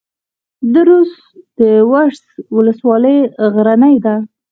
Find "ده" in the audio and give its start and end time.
4.05-4.15